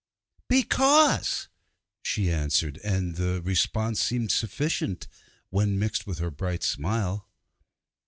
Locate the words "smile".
6.63-7.29